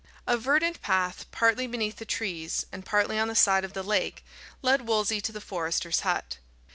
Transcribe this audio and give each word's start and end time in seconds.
A 0.25 0.35
verdant 0.35 0.81
path, 0.81 1.29
partly 1.29 1.67
beneath 1.67 1.97
the 1.97 2.05
trees, 2.05 2.65
and 2.71 2.83
partly 2.83 3.19
on 3.19 3.27
the 3.27 3.35
side 3.35 3.63
of 3.63 3.73
the 3.73 3.83
lake, 3.83 4.25
led 4.63 4.87
Wolsey 4.87 5.21
to 5.21 5.31
the 5.31 5.39
forester's 5.39 5.99
hut. 5.99 6.39